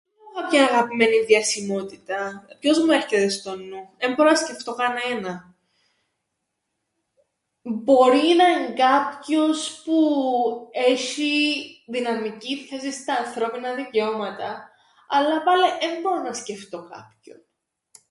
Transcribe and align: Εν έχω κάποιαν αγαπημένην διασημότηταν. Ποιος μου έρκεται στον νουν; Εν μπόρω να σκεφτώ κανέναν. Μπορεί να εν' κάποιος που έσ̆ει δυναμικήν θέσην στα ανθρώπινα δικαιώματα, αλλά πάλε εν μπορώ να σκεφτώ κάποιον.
Εν 0.07 0.31
έχω 0.41 0.43
κάποιαν 0.43 0.63
αγαπημένην 0.67 1.25
διασημότηταν. 1.25 2.47
Ποιος 2.59 2.79
μου 2.79 2.91
έρκεται 2.91 3.29
στον 3.29 3.67
νουν; 3.67 3.89
Εν 3.97 4.13
μπόρω 4.13 4.29
να 4.29 4.35
σκεφτώ 4.35 4.73
κανέναν. 4.75 5.55
Μπορεί 7.61 8.33
να 8.37 8.45
εν' 8.55 8.75
κάποιος 8.75 9.81
που 9.83 9.99
έσ̆ει 10.71 11.63
δυναμικήν 11.87 12.57
θέσην 12.67 12.91
στα 12.91 13.13
ανθρώπινα 13.15 13.73
δικαιώματα, 13.73 14.69
αλλά 15.07 15.43
πάλε 15.43 15.67
εν 15.67 16.01
μπορώ 16.01 16.21
να 16.21 16.33
σκεφτώ 16.33 16.77
κάποιον. 16.77 17.45